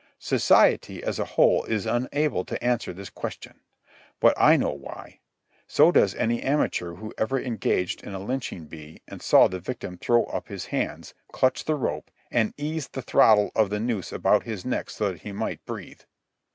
Society, 0.17 1.03
as 1.03 1.19
a 1.19 1.25
whole, 1.25 1.63
is 1.65 1.85
unable 1.85 2.43
to 2.45 2.63
answer 2.63 2.91
this 2.91 3.11
question. 3.11 3.59
But 4.19 4.33
I 4.35 4.57
know 4.57 4.71
why; 4.71 5.19
so 5.67 5.91
does 5.91 6.15
any 6.15 6.41
amateur 6.41 6.95
who 6.95 7.13
ever 7.19 7.39
engaged 7.39 8.01
in 8.01 8.15
a 8.15 8.19
lynching 8.19 8.65
bee 8.65 9.03
and 9.07 9.21
saw 9.21 9.47
the 9.47 9.59
victim 9.59 9.99
throw 9.99 10.23
up 10.23 10.47
his 10.47 10.65
hands, 10.65 11.13
clutch 11.31 11.65
the 11.65 11.75
rope, 11.75 12.09
and 12.31 12.55
ease 12.57 12.87
the 12.87 13.03
throttle 13.03 13.51
of 13.55 13.69
the 13.69 13.79
noose 13.79 14.11
about 14.11 14.41
his 14.41 14.65
neck 14.65 14.89
so 14.89 15.09
that 15.09 15.21
he 15.21 15.31
might 15.31 15.63
breathe. 15.67 16.01